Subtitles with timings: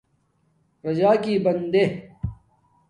[0.83, 1.83] راجاکی بندے